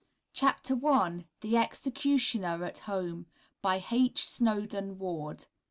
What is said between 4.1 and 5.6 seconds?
SNOWDEN WARD.